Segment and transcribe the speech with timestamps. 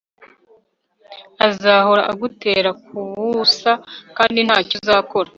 [1.47, 3.71] Azahora agutera kubusa
[4.17, 5.29] kandi ntacyo uzakora